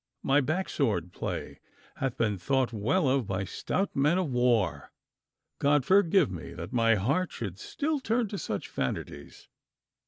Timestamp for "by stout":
3.27-3.95